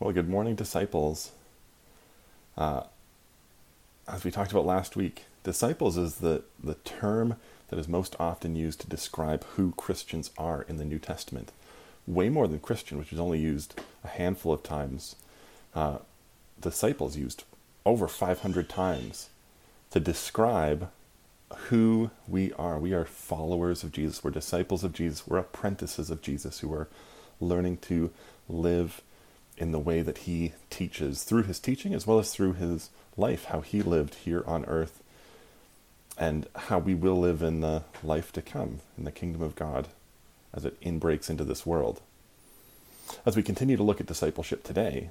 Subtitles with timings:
[0.00, 1.32] Well, good morning, disciples.
[2.56, 2.82] Uh,
[4.06, 7.34] as we talked about last week, disciples is the, the term
[7.66, 11.50] that is most often used to describe who Christians are in the New Testament.
[12.06, 15.16] Way more than Christian, which is only used a handful of times.
[15.74, 15.98] Uh,
[16.60, 17.42] disciples used
[17.84, 19.30] over 500 times
[19.90, 20.90] to describe
[21.70, 22.78] who we are.
[22.78, 24.22] We are followers of Jesus.
[24.22, 25.26] We're disciples of Jesus.
[25.26, 26.86] We're apprentices of Jesus who are
[27.40, 28.12] learning to
[28.48, 29.02] live
[29.58, 33.44] in the way that he teaches through his teaching as well as through his life,
[33.46, 35.02] how he lived here on earth,
[36.16, 39.88] and how we will live in the life to come, in the kingdom of God,
[40.54, 42.00] as it inbreaks into this world.
[43.24, 45.10] As we continue to look at discipleship today,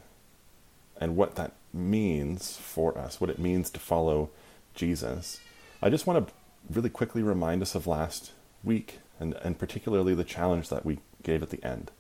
[1.00, 4.30] and what that means for us, what it means to follow
[4.74, 5.40] Jesus,
[5.82, 6.34] I just want to
[6.70, 8.32] really quickly remind us of last
[8.64, 11.92] week, and, and particularly the challenge that we gave at the end.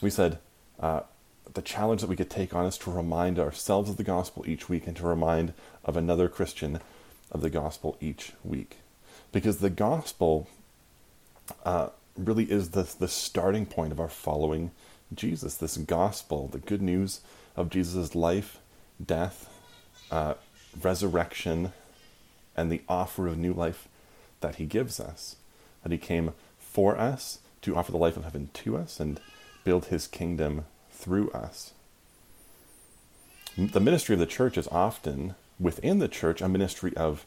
[0.00, 0.38] We said,
[0.80, 1.00] uh,
[1.54, 4.68] the challenge that we could take on is to remind ourselves of the gospel each
[4.68, 5.52] week and to remind
[5.84, 6.80] of another Christian
[7.30, 8.78] of the gospel each week.
[9.32, 10.48] Because the gospel
[11.64, 14.70] uh, really is the, the starting point of our following
[15.14, 15.54] Jesus.
[15.56, 17.20] This gospel, the good news
[17.56, 18.58] of Jesus' life,
[19.04, 19.48] death,
[20.10, 20.34] uh,
[20.80, 21.72] resurrection,
[22.56, 23.88] and the offer of new life
[24.40, 25.36] that he gives us.
[25.82, 29.20] That he came for us to offer the life of heaven to us and
[29.64, 30.64] build his kingdom
[31.02, 31.72] through us.
[33.58, 37.26] The ministry of the church is often, within the church, a ministry of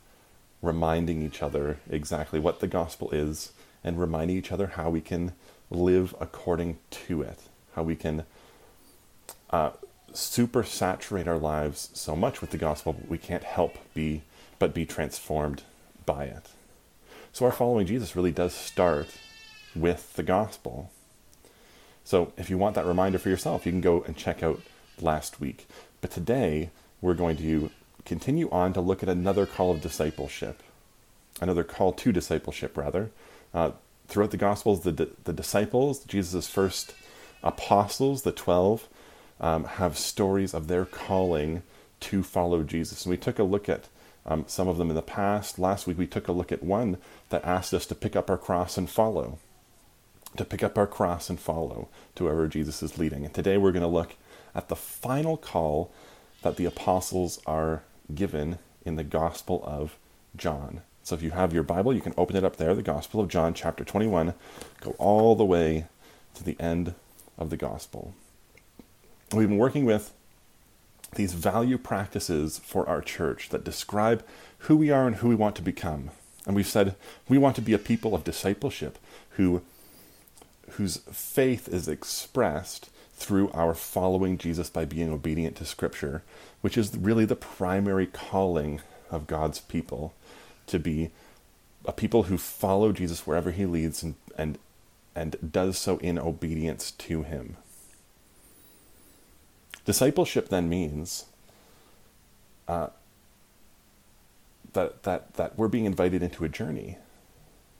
[0.62, 3.52] reminding each other exactly what the gospel is
[3.84, 5.34] and reminding each other how we can
[5.70, 7.40] live according to it,
[7.76, 8.23] how we can
[9.52, 9.72] uh,
[10.14, 14.23] super saturate our lives so much with the gospel we can't help be
[14.58, 15.64] but be transformed
[16.06, 16.50] by it.
[17.34, 19.09] So our following Jesus really does start
[19.76, 20.90] with the gospel.
[22.06, 24.61] So if you want that reminder for yourself, you can go and check out
[25.02, 25.67] last week.
[26.02, 26.70] But today,
[27.02, 27.72] we're going to
[28.06, 30.62] continue on to look at another call of discipleship,
[31.42, 33.09] another call to discipleship, rather.
[33.56, 33.72] Uh,
[34.07, 36.94] throughout the Gospels, the, the disciples, Jesus' first
[37.44, 38.88] apostles, the 12,
[39.41, 41.63] um, have stories of their calling
[42.01, 43.03] to follow Jesus.
[43.03, 43.88] And we took a look at
[44.28, 45.57] um, some of them in the past.
[45.57, 46.97] Last week, we took a look at one
[47.30, 49.40] that asked us to pick up our cross and follow
[50.38, 53.25] to pick up our cross and follow to wherever Jesus is leading.
[53.25, 54.16] And today we're going to look
[54.53, 55.91] at the final call
[56.41, 59.97] that the apostles are given in the Gospel of
[60.35, 60.81] John.
[61.03, 63.28] So if you have your Bible, you can open it up there, the Gospel of
[63.28, 64.34] John, chapter 21,
[64.81, 65.85] go all the way
[66.35, 66.95] to the end
[67.38, 68.13] of the Gospel.
[69.34, 70.13] We've been working with
[71.16, 74.24] these value practices for our church that describe
[74.59, 76.12] who we are and who we want to become.
[76.45, 76.95] And we've said
[77.28, 78.97] we want to be a people of discipleship
[79.31, 79.62] who
[80.72, 86.24] whose faith is expressed through our following Jesus by being obedient to Scripture,
[86.62, 90.14] which is really the primary calling of God's people
[90.68, 91.12] to be
[91.86, 94.58] a people who follow Jesus wherever he leads and, and,
[95.16, 97.58] and does so in obedience to him.
[99.86, 101.25] Discipleship then means
[102.68, 102.88] uh,
[104.74, 106.98] that, that, that we're being invited into a journey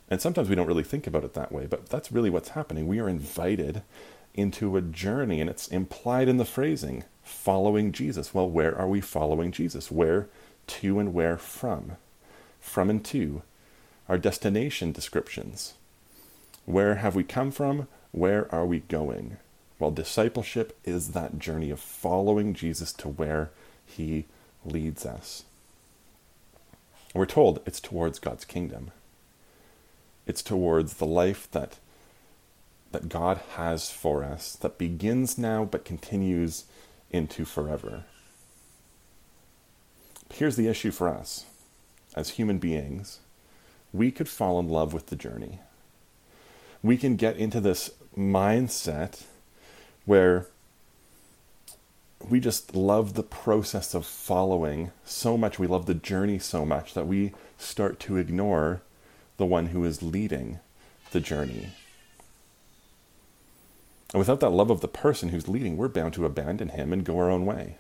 [0.10, 2.88] and sometimes we don't really think about it that way, but that's really what's happening.
[2.88, 3.82] We are invited
[4.34, 8.34] into a journey, and it's implied in the phrasing following Jesus.
[8.34, 9.90] Well, where are we following Jesus?
[9.90, 10.28] Where
[10.68, 11.94] to and where from?
[12.60, 13.42] From and to.
[14.08, 15.74] Our destination descriptions.
[16.66, 17.88] Where have we come from?
[18.12, 19.38] Where are we going?
[19.80, 23.50] Well, discipleship is that journey of following Jesus to where
[23.86, 24.26] he
[24.64, 25.44] leads us.
[27.14, 28.92] We're told it's towards God's kingdom.
[30.26, 31.78] It's towards the life that
[32.92, 36.64] that God has for us that begins now but continues
[37.12, 38.06] into forever.
[40.34, 41.46] Here's the issue for us
[42.16, 43.20] as human beings.
[43.92, 45.60] We could fall in love with the journey.
[46.82, 49.24] We can get into this mindset
[50.06, 50.48] where
[52.30, 56.94] we just love the process of following so much, we love the journey so much
[56.94, 58.82] that we start to ignore
[59.38, 60.60] the one who is leading
[61.12, 61.70] the journey.
[64.14, 67.04] And without that love of the person who's leading, we're bound to abandon him and
[67.04, 67.78] go our own way.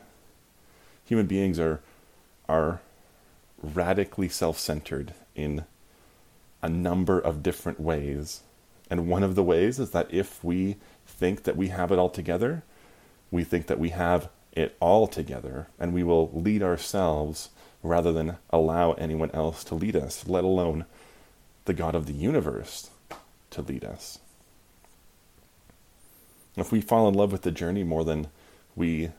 [1.05, 1.81] Human beings are,
[2.49, 2.81] are
[3.61, 5.65] radically self centered in
[6.61, 8.41] a number of different ways.
[8.89, 12.09] And one of the ways is that if we think that we have it all
[12.09, 12.63] together,
[13.31, 17.49] we think that we have it all together, and we will lead ourselves
[17.83, 20.85] rather than allow anyone else to lead us, let alone
[21.65, 22.89] the God of the universe
[23.51, 24.19] to lead us.
[26.55, 28.27] If we fall in love with the journey more than
[28.75, 29.09] we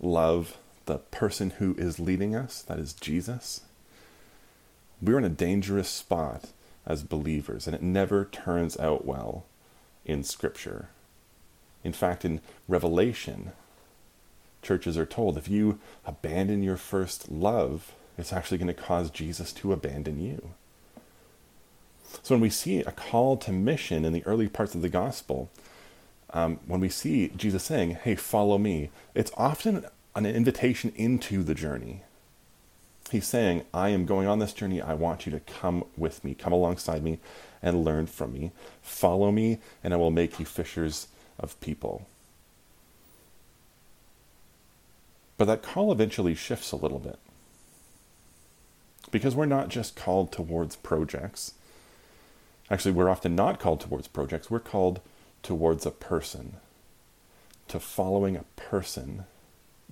[0.00, 3.62] love the person who is leading us, that is Jesus,
[5.00, 6.50] we're in a dangerous spot
[6.84, 9.44] as believers, and it never turns out well
[10.04, 10.88] in Scripture.
[11.84, 13.52] In fact, in Revelation,
[14.60, 19.52] churches are told if you abandon your first love, it's actually going to cause Jesus
[19.54, 20.50] to abandon you.
[22.22, 25.50] So when we see a call to mission in the early parts of the gospel,
[26.30, 31.54] um, when we see Jesus saying, Hey, follow me, it's often an invitation into the
[31.54, 32.02] journey.
[33.10, 34.80] He's saying, I am going on this journey.
[34.80, 37.18] I want you to come with me, come alongside me,
[37.62, 38.52] and learn from me.
[38.80, 42.06] Follow me, and I will make you fishers of people.
[45.36, 47.18] But that call eventually shifts a little bit.
[49.10, 51.52] Because we're not just called towards projects.
[52.72, 54.50] Actually, we're often not called towards projects.
[54.50, 55.00] We're called
[55.42, 56.56] towards a person,
[57.68, 59.26] to following a person,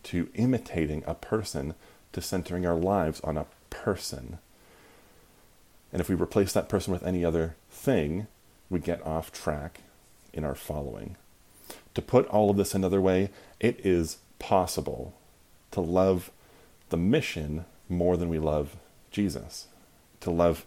[0.05, 1.75] to imitating a person,
[2.12, 4.38] to centering our lives on a person.
[5.93, 8.29] And if we replace that person with any other thing,
[8.71, 9.81] we get off track
[10.32, 11.17] in our following.
[11.93, 13.29] To put all of this another way,
[13.59, 15.12] it is possible
[15.73, 16.31] to love
[16.88, 18.77] the mission more than we love
[19.11, 19.67] Jesus,
[20.21, 20.65] to love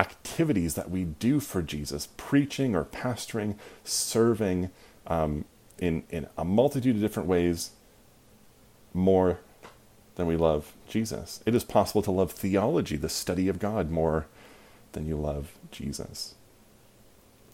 [0.00, 4.70] activities that we do for Jesus, preaching or pastoring, serving
[5.06, 5.44] um,
[5.78, 7.72] in, in a multitude of different ways,
[8.94, 9.40] more
[10.14, 11.40] than we love Jesus.
[11.44, 14.26] It is possible to love theology, the study of God, more
[14.92, 16.34] than you love Jesus.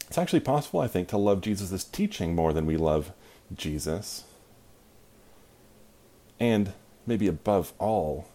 [0.06, 3.12] It's actually possible, I think, to love Jesus' teaching more than we love
[3.54, 4.22] Jesus.
[6.38, 6.72] And
[7.06, 8.28] maybe above all,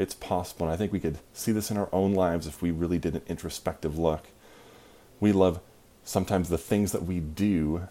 [0.00, 2.70] it's possible, and I think we could see this in our own lives if we
[2.70, 4.28] really did an introspective look.
[5.20, 5.60] We love
[6.04, 7.86] sometimes the things that we do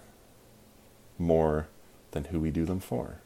[1.19, 1.67] more
[2.11, 3.21] than who we do them for.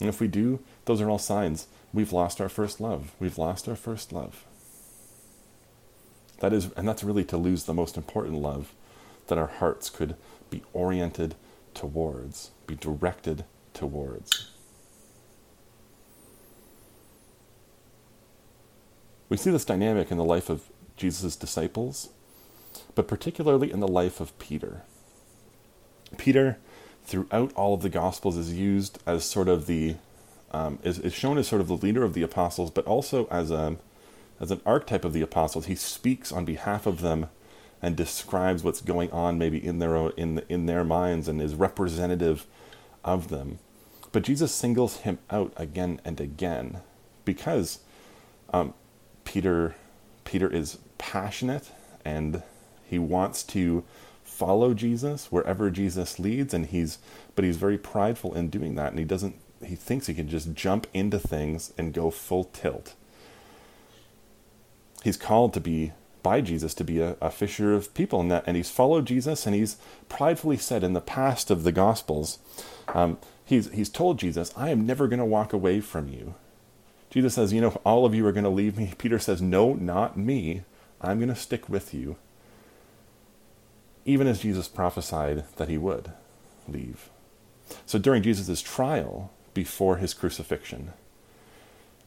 [0.00, 3.12] And if we do, those are all signs we've lost our first love.
[3.20, 4.44] We've lost our first love.
[6.40, 8.72] That is, and that's really to lose the most important love
[9.26, 10.14] that our hearts could
[10.48, 11.34] be oriented
[11.74, 13.44] towards, be directed
[13.74, 14.52] towards.
[19.28, 20.62] We see this dynamic in the life of
[20.96, 22.10] Jesus' disciples,
[22.94, 24.82] but particularly in the life of Peter.
[26.16, 26.58] Peter,
[27.04, 29.96] throughout all of the Gospels, is used as sort of the
[30.50, 33.50] um, is, is shown as sort of the leader of the apostles, but also as
[33.50, 33.76] a
[34.40, 35.66] as an archetype of the apostles.
[35.66, 37.28] He speaks on behalf of them
[37.82, 41.54] and describes what's going on maybe in their own, in in their minds and is
[41.54, 42.46] representative
[43.04, 43.58] of them.
[44.10, 46.80] But Jesus singles him out again and again
[47.26, 47.80] because
[48.54, 48.72] um,
[49.28, 49.74] Peter
[50.24, 51.70] Peter is passionate
[52.02, 52.42] and
[52.86, 53.84] he wants to
[54.24, 56.96] follow Jesus wherever Jesus leads and he's
[57.34, 60.54] but he's very prideful in doing that and he doesn't he thinks he can just
[60.54, 62.94] jump into things and go full tilt.
[65.04, 65.92] He's called to be
[66.22, 69.44] by Jesus to be a, a fisher of people and that and he's followed Jesus
[69.44, 69.76] and he's
[70.08, 72.38] pridefully said in the past of the gospels
[72.94, 76.34] um, he's he's told Jesus I am never going to walk away from you
[77.10, 78.92] Jesus says, You know, all of you are going to leave me.
[78.98, 80.62] Peter says, No, not me.
[81.00, 82.16] I'm going to stick with you.
[84.04, 86.12] Even as Jesus prophesied that he would
[86.66, 87.10] leave.
[87.86, 90.92] So during Jesus' trial, before his crucifixion,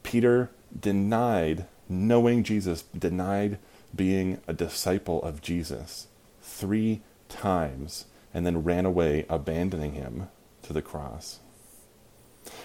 [0.03, 3.59] Peter denied knowing Jesus, denied
[3.95, 6.07] being a disciple of Jesus
[6.41, 10.29] three times, and then ran away, abandoning him
[10.63, 11.39] to the cross.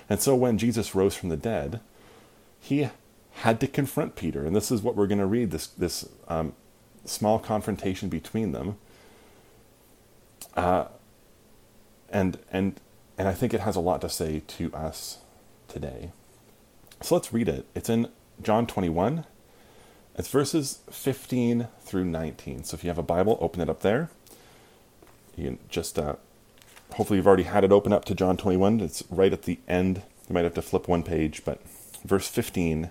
[0.09, 1.81] And so when Jesus rose from the dead,
[2.61, 2.89] he
[3.33, 4.45] had to confront Peter.
[4.45, 6.55] And this is what we're going to read this, this um,
[7.05, 8.77] small confrontation between them.
[10.57, 10.87] Uh,
[12.09, 12.81] and, and,
[13.19, 15.19] and I think it has a lot to say to us
[15.69, 16.13] today.
[17.03, 17.67] So let's read it.
[17.75, 18.09] It's in
[18.43, 19.25] John 21.
[20.19, 22.65] It's verses 15 through 19.
[22.65, 24.09] So if you have a Bible, open it up there.
[25.37, 26.17] You can just, uh,
[26.95, 28.81] hopefully, you've already had it open up to John 21.
[28.81, 30.03] It's right at the end.
[30.29, 31.61] You might have to flip one page, but
[32.07, 32.91] verse 15.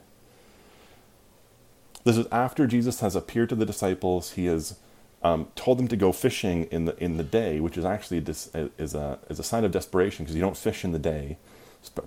[2.03, 4.34] This is after Jesus has appeared to the disciples.
[4.34, 4.77] He has
[5.24, 8.69] um, told them to go fishing in the in the day, which is actually a,
[8.77, 11.38] is a is a sign of desperation because you don't fish in the day,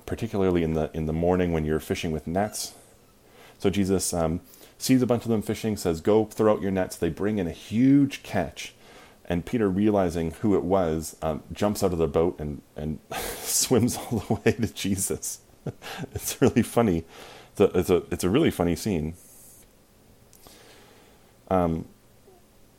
[0.07, 2.75] particularly in the in the morning when you're fishing with nets.
[3.59, 4.41] So Jesus um,
[4.79, 7.49] sees a bunch of them fishing, says, "Go throw out your nets." They bring in
[7.49, 8.73] a huge catch,
[9.25, 13.01] and Peter, realizing who it was, um, jumps out of the boat and and
[13.39, 15.41] swims all the way to Jesus.
[16.15, 17.05] it's really funny.
[17.53, 19.15] It's a, it's a, it's a really funny scene.
[21.49, 21.87] Um,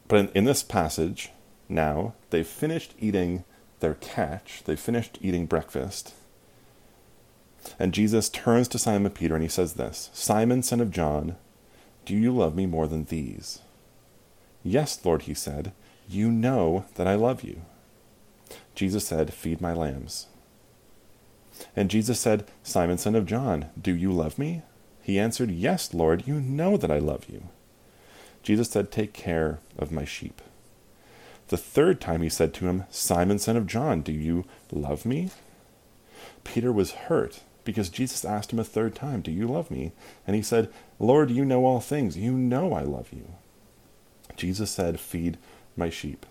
[0.07, 1.31] but in, in this passage,
[1.67, 3.43] now they've finished eating
[3.79, 4.63] their catch.
[4.65, 6.13] they've finished eating breakfast.
[7.77, 11.35] And Jesus turns to Simon Peter and he says this Simon, son of John,
[12.05, 13.59] do you love me more than these?
[14.63, 15.73] Yes, Lord, he said,
[16.07, 17.61] you know that I love you.
[18.73, 20.25] Jesus said, Feed my lambs.
[21.75, 24.61] And Jesus said, Simon, son of John, do you love me?
[25.01, 27.49] He answered, Yes, Lord, you know that I love you.
[28.43, 30.41] Jesus said, Take care of my sheep.
[31.49, 35.29] The third time he said to him, Simon, son of John, do you love me?
[36.43, 39.91] Peter was hurt because Jesus asked him a third time, Do you love me?
[40.27, 42.17] And he said, Lord, you know all things.
[42.17, 43.33] You know I love you.
[44.37, 45.37] Jesus said, Feed
[45.75, 46.25] my sheep.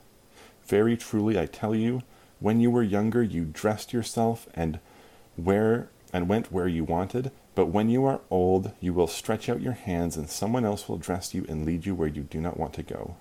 [0.67, 2.03] Very truly I tell you,
[2.41, 4.79] when you were younger, you dressed yourself and
[5.39, 9.61] where and went where you wanted, but when you are old, you will stretch out
[9.61, 12.59] your hands and someone else will dress you and lead you where you do not
[12.59, 13.17] want to go.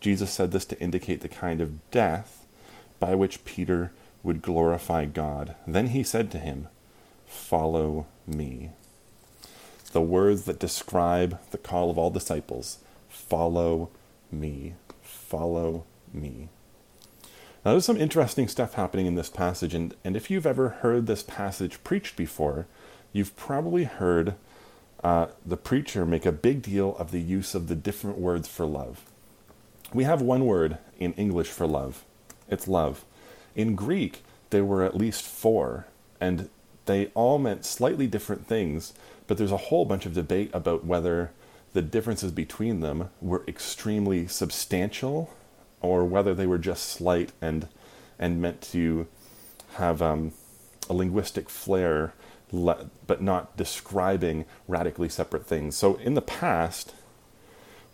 [0.00, 2.46] Jesus said this to indicate the kind of death
[2.98, 3.92] by which Peter
[4.22, 5.54] would glorify God.
[5.66, 6.68] Then he said to him,
[7.26, 8.70] Follow me.
[9.92, 12.78] The words that describe the call of all disciples
[13.08, 13.90] follow
[14.30, 14.74] me.
[15.02, 16.48] Follow me.
[17.64, 21.06] Now, there's some interesting stuff happening in this passage, and, and if you've ever heard
[21.06, 22.66] this passage preached before,
[23.12, 24.34] you've probably heard
[25.02, 28.66] uh, the preacher make a big deal of the use of the different words for
[28.66, 29.02] love.
[29.94, 32.04] We have one word in English for love
[32.46, 33.06] it's love.
[33.56, 35.86] In Greek, there were at least four,
[36.20, 36.50] and
[36.84, 38.92] they all meant slightly different things,
[39.26, 41.30] but there's a whole bunch of debate about whether
[41.72, 45.30] the differences between them were extremely substantial
[45.84, 47.68] or whether they were just slight and
[48.18, 49.06] and meant to
[49.74, 50.32] have um,
[50.88, 52.14] a linguistic flair,
[52.52, 55.76] but not describing radically separate things.
[55.76, 56.94] So in the past,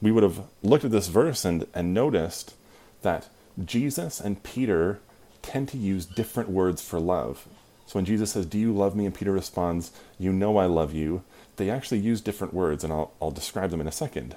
[0.02, 2.54] we would have looked at this verse and, and noticed
[3.02, 3.28] that
[3.64, 5.00] Jesus and Peter
[5.42, 7.48] tend to use different words for love.
[7.86, 9.06] So when Jesus says, Do you love me?
[9.06, 11.24] and Peter responds, You know I love you,
[11.56, 14.36] they actually use different words, and I'll, I'll describe them in a second.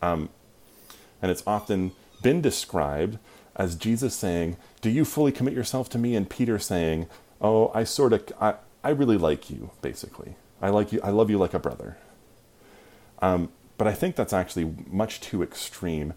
[0.00, 0.28] Um,
[1.20, 1.92] and it's often
[2.24, 3.18] been described
[3.54, 6.16] as Jesus saying, Do you fully commit yourself to me?
[6.16, 7.06] And Peter saying,
[7.40, 10.34] Oh, I sort of, I, I really like you, basically.
[10.60, 11.98] I like you, I love you like a brother.
[13.20, 16.14] Um, but I think that's actually much too extreme.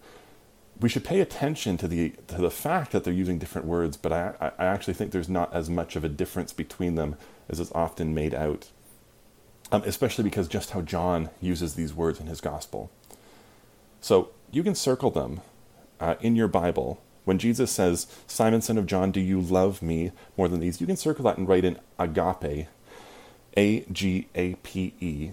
[0.79, 4.13] We should pay attention to the to the fact that they're using different words, but
[4.13, 7.15] I, I actually think there's not as much of a difference between them
[7.49, 8.69] as is often made out.
[9.71, 12.89] Um, especially because just how John uses these words in his gospel.
[13.99, 15.41] So you can circle them
[15.99, 20.11] uh, in your Bible, when Jesus says, Simon, son of John, do you love me
[20.37, 20.79] more than these?
[20.79, 22.67] You can circle that and write in agape,
[23.57, 25.31] A G A P E.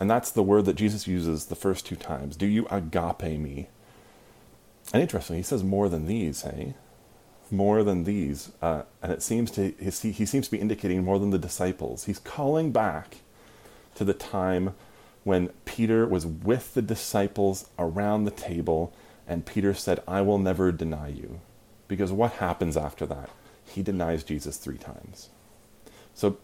[0.00, 2.34] And that's the word that Jesus uses the first two times.
[2.36, 3.68] Do you agape me?
[4.92, 6.74] And interestingly, he says more than these, hey?
[7.50, 8.50] More than these.
[8.60, 12.06] Uh, and it seems to, he, he seems to be indicating more than the disciples.
[12.06, 13.18] He's calling back
[13.94, 14.74] to the time
[15.24, 18.92] when Peter was with the disciples around the table
[19.26, 21.40] and Peter said, I will never deny you.
[21.88, 23.30] Because what happens after that?
[23.66, 25.28] He denies Jesus three times.
[26.14, 26.38] So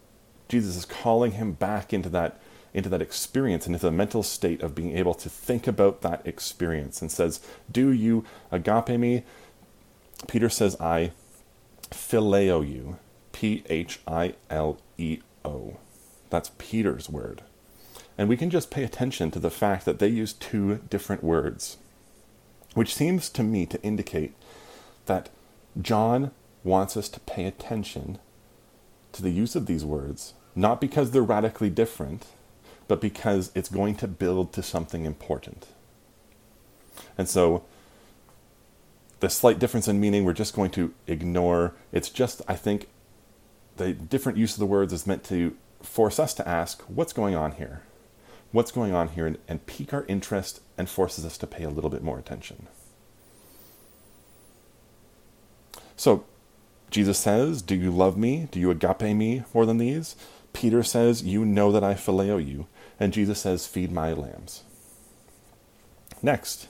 [0.47, 2.39] Jesus is calling him back into that,
[2.73, 6.25] into that experience, and into the mental state of being able to think about that
[6.25, 7.39] experience and says,
[7.71, 9.23] Do you agape me?
[10.27, 11.11] Peter says, I
[11.91, 12.97] phileo you.
[13.31, 15.77] P H I L E O.
[16.29, 17.41] That's Peter's word.
[18.17, 21.77] And we can just pay attention to the fact that they use two different words
[22.73, 24.33] which seems to me to indicate
[25.05, 25.29] that
[25.81, 26.31] John
[26.63, 28.19] wants us to pay attention
[29.11, 32.27] to the use of these words, not because they're radically different,
[32.87, 35.67] but because it's going to build to something important.
[37.17, 37.63] And so,
[39.19, 41.73] the slight difference in meaning we're just going to ignore.
[41.91, 42.87] It's just, I think,
[43.77, 47.35] the different use of the words is meant to force us to ask, what's going
[47.35, 47.81] on here?
[48.51, 51.69] What's going on here and, and pique our interest and forces us to pay a
[51.69, 52.67] little bit more attention.
[55.95, 56.25] So,
[56.89, 58.47] Jesus says, Do you love me?
[58.51, 60.15] Do you agape me more than these?
[60.53, 62.67] Peter says, You know that I phileo you.
[62.99, 64.63] And Jesus says, Feed my lambs.
[66.21, 66.67] Next,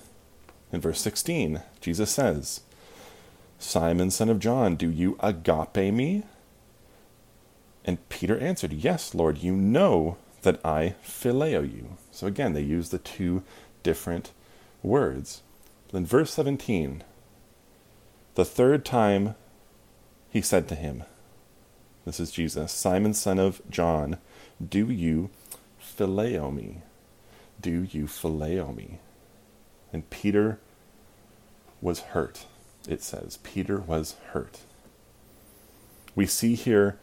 [0.71, 2.61] in verse 16, Jesus says,
[3.57, 6.23] Simon, son of John, do you agape me?
[7.85, 11.97] And Peter answered, Yes, Lord, you know that I phileo you.
[12.11, 13.43] So again, they use the two
[13.83, 14.31] different
[14.81, 15.41] words.
[15.91, 17.03] Then, verse 17,
[18.35, 19.35] the third time
[20.29, 21.03] he said to him,
[22.05, 24.17] This is Jesus, Simon, son of John,
[24.65, 25.29] do you
[25.81, 26.81] phileo me?
[27.59, 28.99] Do you phileo me?
[29.91, 30.59] And Peter
[31.81, 32.45] was hurt,
[32.87, 33.37] it says.
[33.43, 34.59] Peter was hurt.
[36.15, 36.99] We see here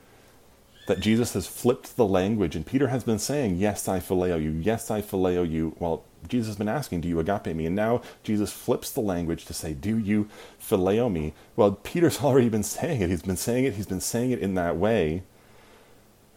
[0.87, 4.51] that Jesus has flipped the language, and Peter has been saying, Yes, I phileo you.
[4.51, 5.75] Yes, I phileo you.
[5.79, 7.67] Well, Jesus has been asking, Do you agape me?
[7.67, 10.29] And now Jesus flips the language to say, Do you
[10.61, 11.35] phileo me?
[11.57, 13.11] Well, Peter's already been saying it.
[13.11, 13.75] He's been saying it.
[13.75, 15.23] He's been saying it in that way.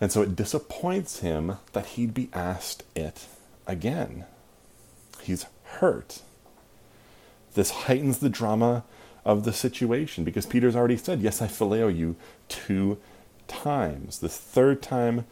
[0.01, 3.27] And so it disappoints him that he'd be asked it
[3.67, 4.25] again.
[5.21, 6.21] He's hurt.
[7.53, 8.83] This heightens the drama
[9.25, 12.15] of the situation because Peter's already said, Yes, I phileo you
[12.47, 12.97] two
[13.49, 14.19] times.
[14.19, 15.25] The third time,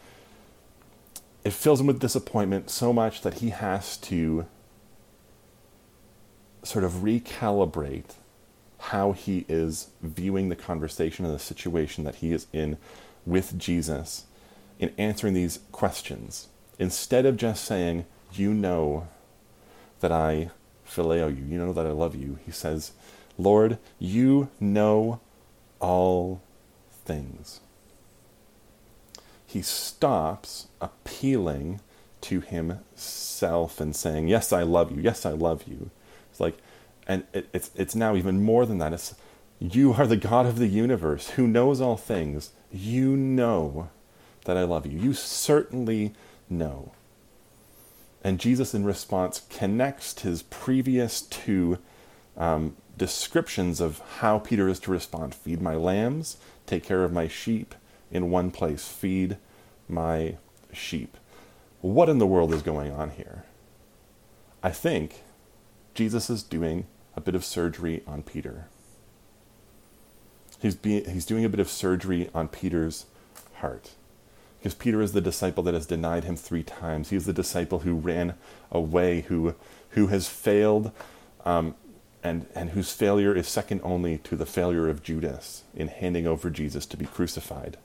[1.44, 4.46] it fills him with disappointment so much that he has to
[6.62, 8.16] sort of recalibrate
[8.78, 12.76] how he is viewing the conversation and the situation that he is in
[13.24, 14.26] with Jesus
[14.78, 16.48] in answering these questions.
[16.78, 19.08] Instead of just saying, You know
[20.00, 20.50] that I
[20.86, 22.92] phileo you, you know that I love you, he says,
[23.36, 25.20] Lord, you know
[25.80, 26.40] all
[27.04, 27.60] things.
[29.48, 31.80] He stops appealing
[32.20, 35.00] to himself and saying, Yes, I love you.
[35.00, 35.90] Yes, I love you.
[36.30, 36.58] It's like,
[37.06, 38.92] and it, it's, it's now even more than that.
[38.92, 39.14] It's,
[39.58, 42.50] you are the God of the universe who knows all things.
[42.70, 43.88] You know
[44.44, 44.98] that I love you.
[44.98, 46.12] You certainly
[46.50, 46.92] know.
[48.22, 51.78] And Jesus, in response, connects his previous two
[52.36, 56.36] um, descriptions of how Peter is to respond feed my lambs,
[56.66, 57.74] take care of my sheep
[58.10, 59.36] in one place, feed
[59.88, 60.36] my
[60.72, 61.16] sheep.
[61.80, 63.44] What in the world is going on here?
[64.62, 65.22] I think
[65.94, 66.86] Jesus is doing
[67.16, 68.66] a bit of surgery on Peter.
[70.60, 73.06] He's, he's doing a bit of surgery on Peter's
[73.54, 73.92] heart.
[74.58, 77.10] Because Peter is the disciple that has denied him three times.
[77.10, 78.34] He is the disciple who ran
[78.72, 79.54] away, who,
[79.90, 80.90] who has failed,
[81.44, 81.76] um,
[82.24, 86.50] and, and whose failure is second only to the failure of Judas in handing over
[86.50, 87.76] Jesus to be crucified.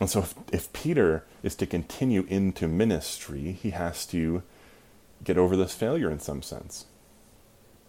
[0.00, 4.42] And so, if, if Peter is to continue into ministry, he has to
[5.24, 6.86] get over this failure in some sense.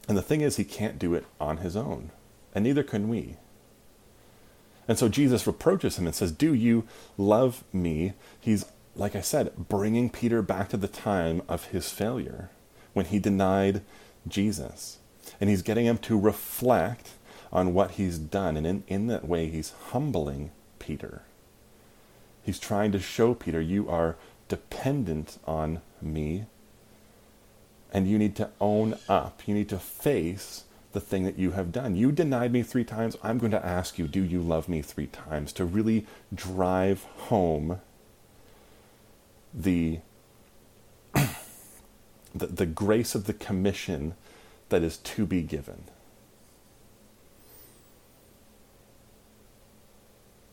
[0.08, 2.10] And the thing is, he can't do it on his own,
[2.56, 3.38] and neither can we.
[4.88, 8.14] And so Jesus reproaches him and says, Do you love me?
[8.42, 12.50] He's, like I said, bringing Peter back to the time of his failure
[12.94, 13.82] when he denied
[14.28, 14.98] Jesus.
[15.40, 17.12] And he's getting him to reflect
[17.54, 18.58] on what he's done.
[18.58, 21.22] And in, in that way, he's humbling Peter.
[22.50, 24.16] He's trying to show Peter, You are
[24.48, 26.46] dependent on me.
[27.94, 29.44] And you need to own up.
[29.46, 31.96] You need to face the thing that you have done.
[31.96, 33.18] You denied me three times.
[33.22, 35.54] I'm going to ask you, do you love me three times?
[35.54, 37.82] To really drive home
[39.54, 40.00] the,
[41.14, 44.16] the, the grace of the commission
[44.70, 45.84] that is to be given.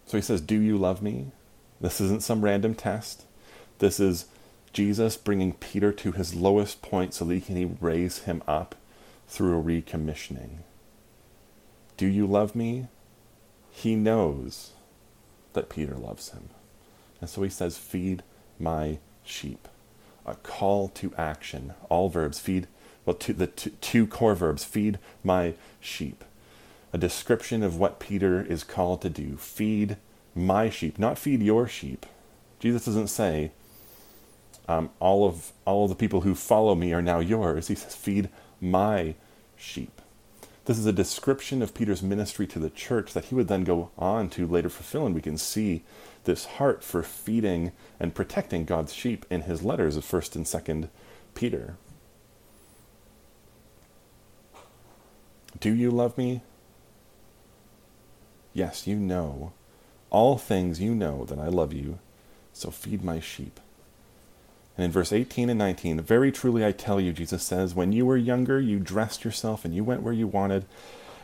[0.05, 1.33] So he says, Do you love me?
[1.81, 3.25] This isn't some random test.
[3.79, 4.27] This is
[4.73, 8.75] Jesus bringing Peter to his lowest point so that he can raise him up
[9.29, 10.59] through a recommissioning.
[11.97, 12.89] Do you love me?
[13.71, 14.73] He knows
[15.53, 16.51] that Peter loves him.
[17.21, 18.23] And so he says, Feed
[18.59, 19.69] my sheep.
[20.25, 21.75] A call to action.
[21.89, 22.39] All verbs.
[22.39, 22.67] Feed,
[23.05, 24.65] well, two, the two, two core verbs.
[24.65, 26.25] Feed my sheep.
[26.93, 29.37] A description of what Peter is called to do.
[29.37, 29.97] Feed
[30.37, 32.07] my sheep, not feed your sheep.
[32.59, 33.53] Jesus doesn't say,
[34.69, 37.69] um, all of all of the people who follow me are now yours.
[37.69, 38.29] He says, feed
[38.61, 39.15] my
[39.57, 40.01] sheep.
[40.65, 43.91] This is a description of Peter's ministry to the church that he would then go
[43.97, 45.85] on to later fulfill, and we can see
[46.25, 47.71] this heart for feeding
[48.01, 50.89] and protecting God's sheep in his letters of 1st and 2nd
[51.37, 51.77] Peter.
[55.61, 56.43] Do you love me?
[58.53, 59.53] Yes, you know.
[60.17, 61.99] All things you know that I love you,
[62.55, 63.61] so feed my sheep.
[64.75, 68.07] And in verse 18 and 19, very truly I tell you, Jesus says, when you
[68.07, 70.65] were younger, you dressed yourself and you went where you wanted.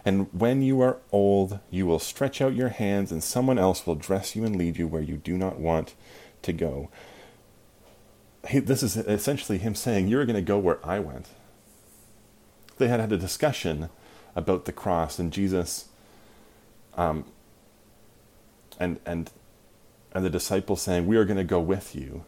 [0.05, 3.95] And when you are old, you will stretch out your hands, and someone else will
[3.95, 5.95] dress you and lead you where you do not want
[6.43, 6.91] to go.
[8.53, 11.29] This is essentially him saying, You're going to go where I went.
[12.77, 13.89] They had had a discussion
[14.37, 15.87] about the cross, and Jesus
[16.95, 17.25] um,
[18.79, 19.31] and, and,
[20.13, 22.25] and the disciples saying, We are going to go with you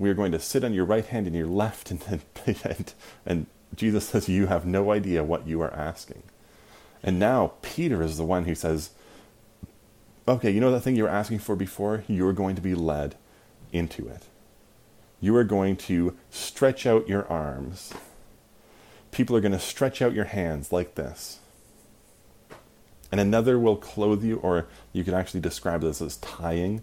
[0.00, 1.92] we are going to sit on your right hand and your left.
[2.08, 2.22] And,
[2.64, 2.94] and,
[3.26, 6.22] and Jesus says, You have no idea what you are asking.
[7.02, 8.90] And now Peter is the one who says,
[10.26, 12.02] Okay, you know that thing you were asking for before?
[12.08, 13.14] You're going to be led
[13.72, 14.24] into it.
[15.20, 17.92] You are going to stretch out your arms.
[19.10, 21.39] People are going to stretch out your hands like this.
[23.10, 26.82] And another will clothe you, or you could actually describe this as tying,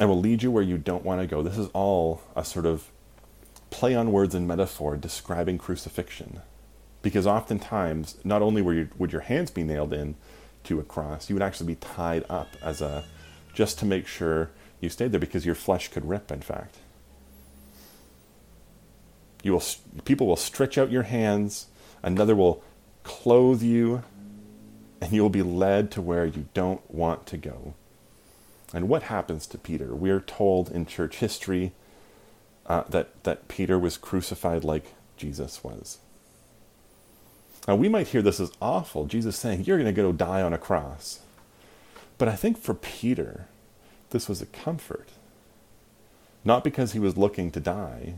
[0.00, 1.42] and will lead you where you don't want to go.
[1.42, 2.90] This is all a sort of
[3.70, 6.40] play on words and metaphor describing crucifixion.
[7.00, 10.14] Because oftentimes, not only you, would your hands be nailed in
[10.64, 13.04] to a cross, you would actually be tied up as a
[13.52, 16.76] just to make sure you stayed there because your flesh could rip, in fact.
[19.42, 19.62] You will,
[20.04, 21.66] people will stretch out your hands,
[22.02, 22.62] another will
[23.02, 24.04] clothe you,
[25.02, 27.74] and you will be led to where you don't want to go.
[28.72, 29.96] And what happens to Peter?
[29.96, 31.72] We are told in church history
[32.66, 35.98] uh, that, that Peter was crucified like Jesus was.
[37.66, 40.52] Now, we might hear this as awful, Jesus saying, You're going to go die on
[40.52, 41.18] a cross.
[42.16, 43.48] But I think for Peter,
[44.10, 45.08] this was a comfort.
[46.44, 48.14] Not because he was looking to die,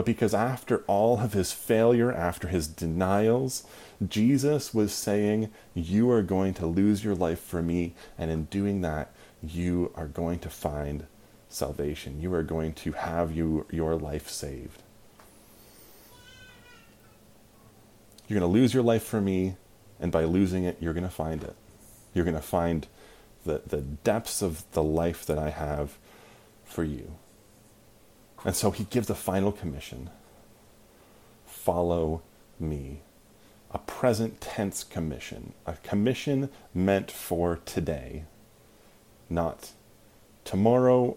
[0.00, 3.64] but because after all of his failure, after his denials,
[4.08, 8.80] Jesus was saying, You are going to lose your life for me, and in doing
[8.80, 11.04] that, you are going to find
[11.50, 12.18] salvation.
[12.18, 14.82] You are going to have you, your life saved.
[18.26, 19.56] You're going to lose your life for me,
[20.00, 21.56] and by losing it, you're going to find it.
[22.14, 22.86] You're going to find
[23.44, 25.98] the, the depths of the life that I have
[26.64, 27.16] for you.
[28.44, 30.10] And so he gives a final commission
[31.46, 32.22] follow
[32.58, 33.00] me.
[33.72, 38.24] A present tense commission, a commission meant for today,
[39.28, 39.70] not
[40.44, 41.16] tomorrow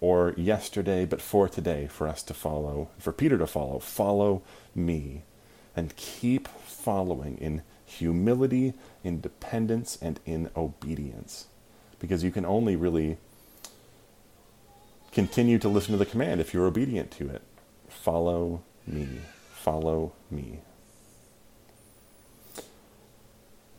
[0.00, 3.78] or yesterday, but for today, for us to follow, for Peter to follow.
[3.78, 4.42] Follow
[4.74, 5.22] me
[5.74, 11.46] and keep following in humility, in dependence, and in obedience.
[11.98, 13.16] Because you can only really
[15.14, 17.42] continue to listen to the command if you're obedient to it.
[17.88, 19.08] Follow me.
[19.52, 20.60] Follow me.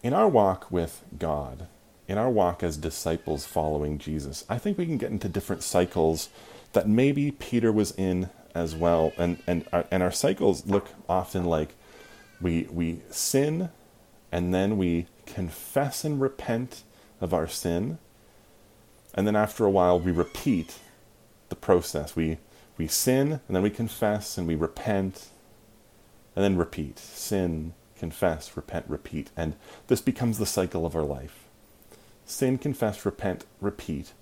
[0.01, 1.67] In our walk with God,
[2.07, 6.29] in our walk as disciples following Jesus, I think we can get into different cycles
[6.73, 9.13] that maybe Peter was in as well.
[9.17, 11.75] And, and, our, and our cycles look often like
[12.39, 13.69] we, we sin
[14.31, 16.83] and then we confess and repent
[17.21, 17.97] of our sin.
[19.13, 20.79] And then after a while, we repeat
[21.49, 22.15] the process.
[22.15, 22.37] We,
[22.77, 25.27] we sin, and then we confess, and we repent,
[26.35, 26.99] and then repeat.
[26.99, 29.29] Sin, confess, repent, repeat.
[29.37, 29.55] And
[29.87, 31.45] this becomes the cycle of our life.
[32.25, 34.13] Sin, confess, repent, repeat.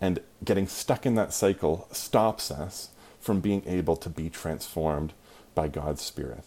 [0.00, 5.12] And getting stuck in that cycle stops us from being able to be transformed
[5.54, 6.44] by God's Spirit.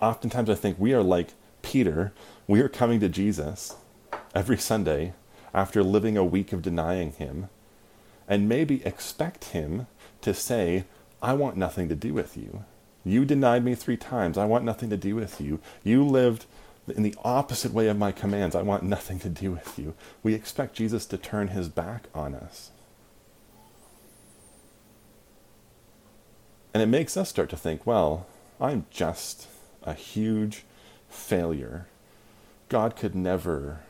[0.00, 1.30] Oftentimes, I think we are like
[1.62, 2.12] Peter.
[2.46, 3.74] We are coming to Jesus
[4.34, 5.14] every Sunday
[5.52, 7.48] after living a week of denying Him
[8.28, 9.86] and maybe expect him
[10.20, 10.84] to say,
[11.22, 12.64] I want nothing to do with you.
[13.04, 14.36] You denied me three times.
[14.36, 15.60] I want nothing to do with you.
[15.82, 16.44] You lived
[16.88, 18.54] in the opposite way of my commands.
[18.54, 19.94] I want nothing to do with you.
[20.22, 22.70] We expect Jesus to turn his back on us.
[26.74, 28.26] And it makes us start to think, well,
[28.60, 29.48] I'm just
[29.82, 30.64] a huge
[31.08, 31.86] failure.
[32.68, 33.80] God could never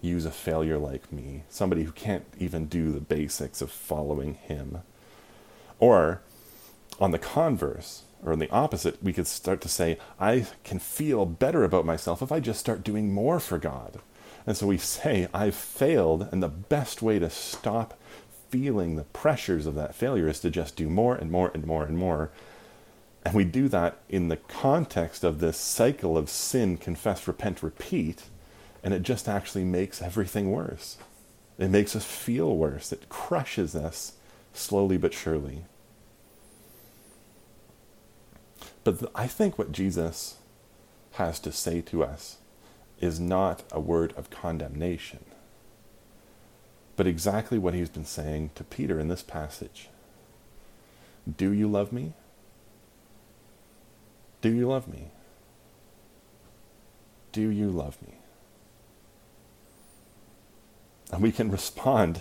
[0.00, 4.82] use a failure like me, somebody who can't even do the basics of following him.
[5.78, 6.22] Or,
[7.00, 11.26] on the converse, or on the opposite, we could start to say, I can feel
[11.26, 14.00] better about myself if I just start doing more for God.
[14.46, 17.98] And so we say, I've failed, and the best way to stop
[18.50, 21.84] feeling the pressures of that failure is to just do more and more and more
[21.84, 22.30] and more.
[23.24, 28.24] And we do that in the context of this cycle of sin, confess, repent, repeat
[28.86, 30.96] and it just actually makes everything worse.
[31.58, 32.92] It makes us feel worse.
[32.92, 34.12] It crushes us
[34.54, 35.64] slowly but surely.
[38.84, 40.36] But I think what Jesus
[41.14, 42.36] has to say to us
[43.00, 45.24] is not a word of condemnation,
[46.94, 49.88] but exactly what he's been saying to Peter in this passage.
[51.36, 52.12] Do you love me?
[54.42, 55.10] Do you love me?
[57.32, 58.15] Do you love me?
[61.12, 62.20] And we can respond.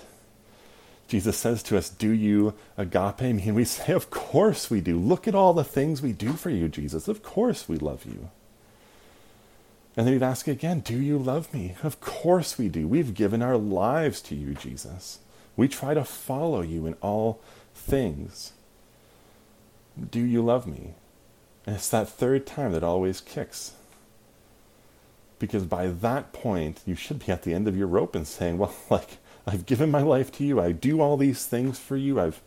[1.07, 3.43] Jesus says to us, Do you agape me?
[3.43, 4.97] And we say, Of course we do.
[4.97, 7.07] Look at all the things we do for you, Jesus.
[7.07, 8.29] Of course we love you.
[9.97, 11.75] And then he'd ask again, Do you love me?
[11.83, 12.87] Of course we do.
[12.87, 15.19] We've given our lives to you, Jesus.
[15.55, 17.39] We try to follow you in all
[17.73, 18.51] things.
[20.11, 20.95] Do you love me?
[21.65, 23.73] And it's that third time that always kicks.
[25.45, 28.57] Because by that point, you should be at the end of your rope and saying,
[28.57, 30.59] Well, like, I've given my life to you.
[30.59, 32.19] I do all these things for you.
[32.19, 32.41] I've,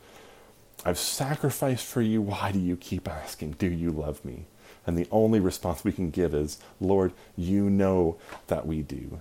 [0.84, 2.20] I've sacrificed for you.
[2.20, 4.46] Why do you keep asking, Do you love me?
[4.84, 8.16] And the only response we can give is, Lord, you know
[8.48, 9.20] that we do.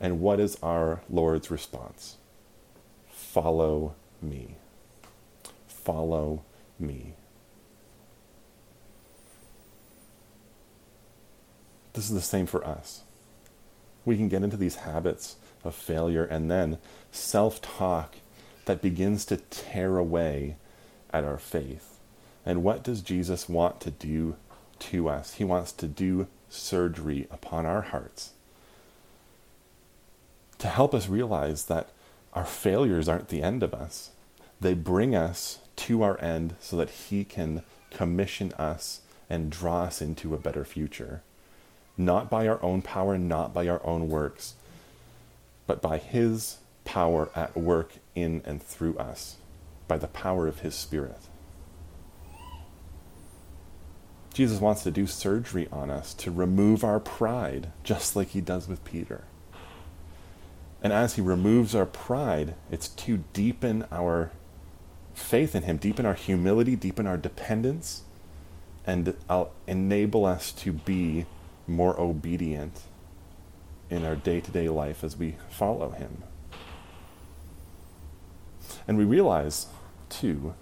[0.00, 2.16] And what is our Lord's response?
[3.10, 4.56] Follow me.
[5.68, 6.42] Follow
[6.78, 7.14] me.
[11.92, 13.02] This is the same for us.
[14.04, 16.78] We can get into these habits of failure and then
[17.12, 18.16] self talk
[18.64, 20.56] that begins to tear away
[21.12, 21.98] at our faith.
[22.46, 24.36] And what does Jesus want to do
[24.78, 25.34] to us?
[25.34, 28.32] He wants to do surgery upon our hearts
[30.60, 31.88] to help us realize that
[32.34, 34.10] our failures aren't the end of us.
[34.60, 40.00] They bring us to our end so that He can commission us and draw us
[40.00, 41.22] into a better future.
[42.00, 44.54] Not by our own power, not by our own works,
[45.66, 49.36] but by His power at work in and through us,
[49.86, 51.18] by the power of His Spirit.
[54.32, 58.66] Jesus wants to do surgery on us to remove our pride, just like He does
[58.66, 59.24] with Peter.
[60.82, 64.30] And as He removes our pride, it's to deepen our
[65.12, 68.04] faith in Him, deepen our humility, deepen our dependence,
[68.86, 71.26] and I'll enable us to be
[71.70, 72.82] more obedient
[73.88, 76.22] in our day to day life as we follow Him.
[78.86, 79.66] And we realize,
[80.08, 80.54] too,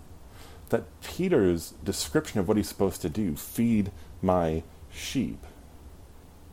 [0.68, 3.90] that Peter's description of what he's supposed to do feed
[4.20, 5.44] my sheep,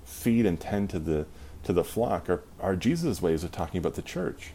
[0.05, 1.25] feed and tend to the
[1.63, 4.51] to the flock are, are Jesus' ways of talking about the church.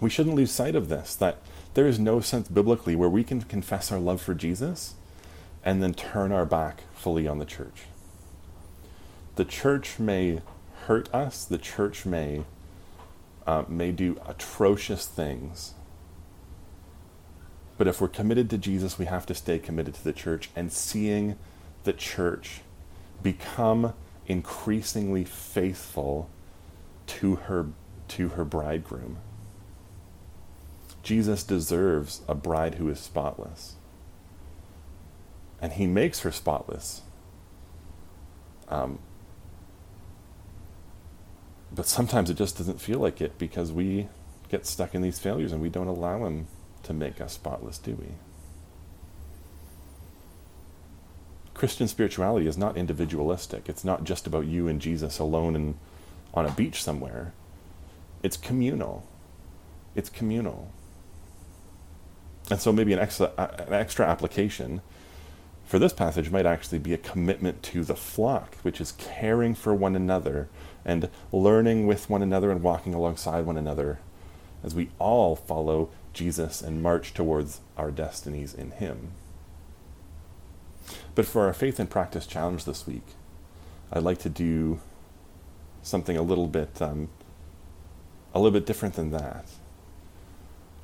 [0.00, 1.38] We shouldn't lose sight of this, that
[1.74, 4.94] there is no sense biblically where we can confess our love for Jesus
[5.64, 7.84] and then turn our back fully on the church.
[9.36, 10.40] The church may
[10.86, 12.44] hurt us, the church may,
[13.46, 15.74] uh, may do atrocious things.
[17.76, 20.72] But if we're committed to Jesus, we have to stay committed to the church and
[20.72, 21.36] seeing
[21.82, 22.60] the church
[23.22, 23.94] become
[24.26, 26.30] increasingly faithful
[27.06, 27.66] to her
[28.06, 29.18] to her bridegroom.
[31.02, 33.74] Jesus deserves a bride who is spotless.
[35.60, 37.02] And he makes her spotless.
[38.68, 38.98] Um,
[41.74, 44.08] but sometimes it just doesn't feel like it because we
[44.48, 46.46] get stuck in these failures and we don't allow him
[46.84, 48.06] to make us spotless, do we?
[51.54, 53.68] Christian spirituality is not individualistic.
[53.68, 55.76] It's not just about you and Jesus alone and
[56.34, 57.32] on a beach somewhere.
[58.22, 59.06] It's communal.
[59.94, 60.70] It's communal.
[62.50, 64.82] And so maybe an extra, uh, an extra application
[65.64, 69.74] for this passage might actually be a commitment to the flock, which is caring for
[69.74, 70.48] one another
[70.84, 73.98] and learning with one another and walking alongside one another
[74.62, 79.12] as we all follow Jesus and march towards our destinies in Him.
[81.14, 83.06] But for our faith and practice challenge this week,
[83.92, 84.80] I'd like to do
[85.82, 87.08] something a little bit um,
[88.34, 89.46] a little bit different than that.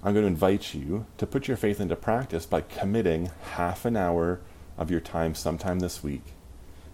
[0.03, 3.97] I'm going to invite you to put your faith into practice by committing half an
[3.97, 4.41] hour
[4.81, 6.25] of your time sometime this week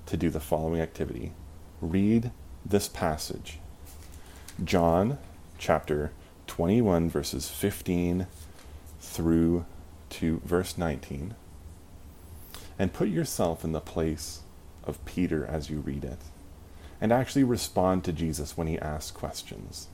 [0.05, 1.33] to do the following activity.
[1.81, 2.31] Read
[2.65, 3.59] this passage.
[4.63, 5.17] John
[5.57, 6.13] chapter
[6.47, 8.27] 21 verses 15
[9.01, 9.65] through
[10.11, 11.35] to verse 19
[12.79, 14.41] and put yourself in the place
[14.85, 16.19] of Peter as you read it,
[17.01, 19.89] and actually respond to Jesus when he asks questions.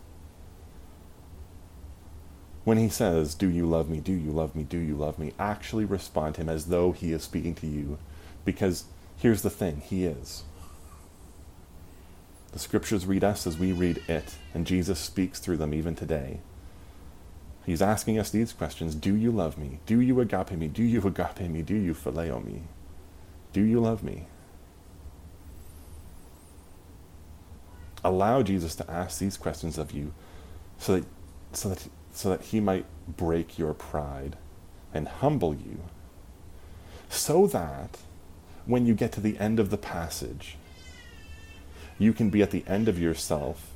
[2.64, 3.98] When he says, Do you love me?
[3.98, 4.62] Do you love me?
[4.62, 5.32] Do you love me?
[5.38, 7.98] Actually respond to him as though he is speaking to you,
[8.44, 8.84] because
[9.18, 10.44] here's the thing He is.
[12.52, 16.40] The scriptures read us as we read it, and Jesus speaks through them even today.
[17.64, 19.78] He's asking us these questions Do you love me?
[19.86, 20.68] Do you agape me?
[20.68, 21.62] Do you agape me?
[21.62, 22.62] Do you phileo me?
[23.52, 24.26] Do you love me?
[28.04, 30.12] Allow Jesus to ask these questions of you
[30.78, 31.04] so that,
[31.52, 34.36] so that, so that he might break your pride
[34.94, 35.80] and humble you.
[37.08, 37.98] So that
[38.66, 40.56] when you get to the end of the passage,
[41.98, 43.72] you can be at the end of yourself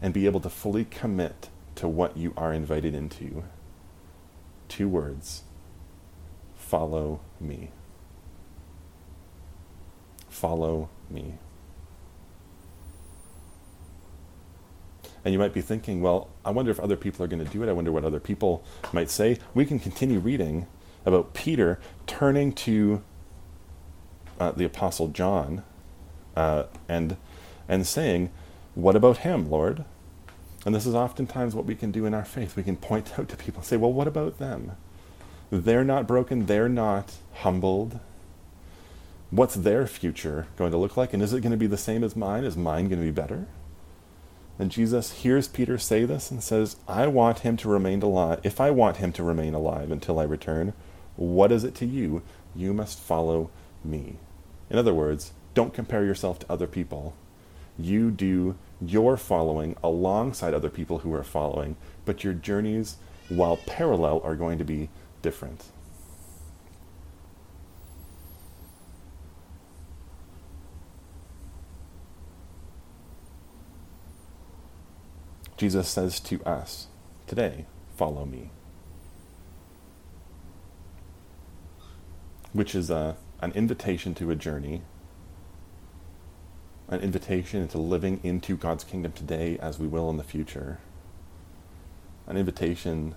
[0.00, 3.44] and be able to fully commit to what you are invited into.
[4.68, 5.42] Two words
[6.56, 7.70] follow me.
[10.28, 11.34] Follow me.
[15.24, 17.62] And you might be thinking, well, I wonder if other people are going to do
[17.62, 17.68] it.
[17.68, 19.38] I wonder what other people might say.
[19.54, 20.66] We can continue reading
[21.04, 23.02] about Peter turning to
[24.40, 25.62] uh, the Apostle John
[26.34, 27.16] uh, and,
[27.68, 28.30] and saying,
[28.74, 29.84] What about him, Lord?
[30.64, 32.56] And this is oftentimes what we can do in our faith.
[32.56, 34.72] We can point out to people and say, Well, what about them?
[35.50, 38.00] They're not broken, they're not humbled,
[39.32, 41.14] What's their future going to look like?
[41.14, 42.44] And is it going to be the same as mine?
[42.44, 43.46] Is mine going to be better?
[44.58, 48.40] And Jesus hears Peter say this and says, I want him to remain alive.
[48.42, 50.72] If I want him to remain alive until I return,
[51.16, 52.22] what is it to you?
[52.54, 53.50] You must follow
[53.84, 54.18] me.
[54.70, 57.14] In other words, don't compare yourself to other people.
[57.78, 62.96] You do your following alongside other people who are following, but your journeys,
[63.28, 64.90] while parallel, are going to be
[65.22, 65.64] different.
[75.62, 76.88] Jesus says to us
[77.28, 78.50] today, Follow me.
[82.52, 84.82] Which is a, an invitation to a journey,
[86.88, 90.80] an invitation into living into God's kingdom today as we will in the future,
[92.26, 93.14] an invitation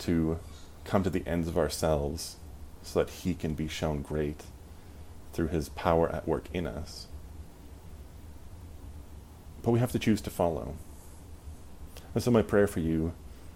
[0.00, 0.38] to
[0.84, 2.36] come to the ends of ourselves
[2.82, 4.42] so that He can be shown great
[5.32, 7.06] through His power at work in us.
[9.62, 10.76] But we have to choose to follow.
[12.14, 13.12] And so, my prayer for you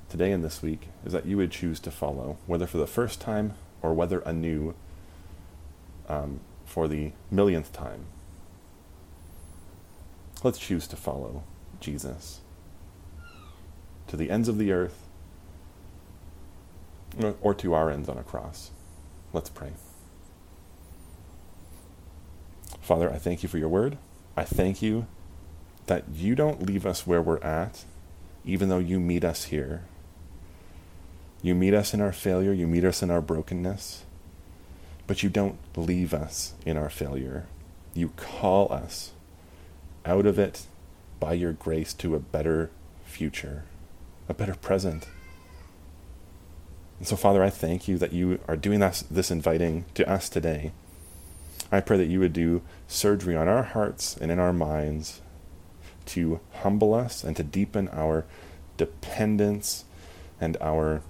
[0.08, 3.20] today and this week is that you would choose to follow, whether for the first
[3.20, 4.74] time or whether anew
[6.08, 8.06] um, for the millionth time.
[10.42, 11.42] Let's choose to follow
[11.80, 12.40] Jesus
[14.06, 15.06] to the ends of the earth
[17.40, 18.70] or to our ends on a cross.
[19.32, 19.72] Let's pray.
[22.80, 23.96] Father, I thank you for your word.
[24.36, 25.06] I thank you
[25.86, 27.84] that you don't leave us where we're at
[28.44, 29.82] even though you meet us here.
[31.42, 34.04] You meet us in our failure, you meet us in our brokenness,
[35.06, 37.46] but you don't leave us in our failure.
[37.92, 39.12] You call us
[40.04, 40.66] out of it
[41.20, 42.70] by your grace to a better
[43.04, 43.64] future,
[44.28, 45.08] a better present.
[46.98, 50.28] And so, Father, I thank you that you are doing this, this inviting to us
[50.28, 50.72] today.
[51.70, 55.20] I pray that you would do surgery on our hearts and in our minds
[56.06, 58.24] to humble us and to deepen our
[58.76, 59.84] dependence
[60.40, 61.02] and our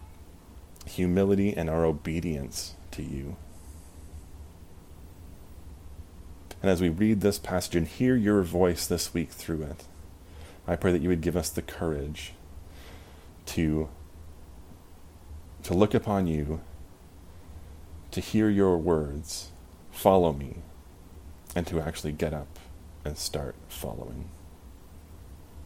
[0.86, 3.36] humility and our obedience to you.
[6.62, 9.84] And as we read this passage and hear your voice this week through it,
[10.66, 12.32] I pray that you would give us the courage
[13.46, 13.88] to,
[15.62, 16.60] to look upon you,
[18.12, 19.50] to hear your words,
[19.92, 20.56] follow me,
[21.54, 22.58] and to actually get up
[23.04, 24.30] and start following.